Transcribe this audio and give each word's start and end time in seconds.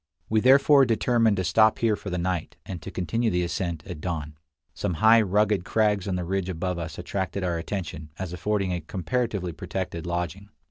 We 0.29 0.39
therefore 0.39 0.83
determined 0.85 1.37
to 1.37 1.43
stop 1.43 1.77
here 1.77 1.95
for 1.95 2.09
the 2.09 2.17
night, 2.17 2.55
and 2.65 2.81
to 2.81 2.89
continue 2.89 3.29
the 3.29 3.43
ascent 3.43 3.85
at 3.85 4.01
dawn. 4.01 4.35
Some 4.73 4.95
high, 4.95 5.21
rugged 5.21 5.63
crags 5.63 6.07
on 6.07 6.15
the 6.15 6.25
ridge 6.25 6.49
above 6.49 6.79
us 6.79 6.97
attracted 6.97 7.43
our 7.43 7.59
attention 7.59 8.09
as 8.17 8.33
affording 8.33 8.73
a 8.73 8.81
comparatively 8.81 9.51
protected 9.51 10.07
lodging. 10.07 10.49